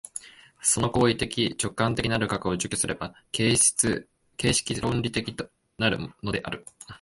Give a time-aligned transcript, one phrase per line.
[0.63, 6.65] その行為的直観的なる核を除去すれば形式論理的となるのである。